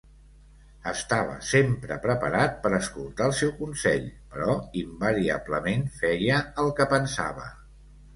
Estava 0.91 1.33
sempre 1.49 1.97
preparat 2.05 2.55
per 2.63 2.71
escoltar 2.77 3.27
el 3.31 3.35
seu 3.39 3.51
consell, 3.59 4.07
però 4.31 4.55
invariablement 4.81 5.85
feia 5.99 6.41
el 6.65 6.73
que 6.81 6.89
pensava. 6.95 7.47